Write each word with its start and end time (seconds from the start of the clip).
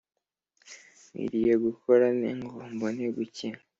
nkwiriye 1.05 1.53
gukora 1.65 2.05
nte, 2.17 2.31
ngo 2.47 2.59
mbone 2.73 3.03
gukira? 3.15 3.59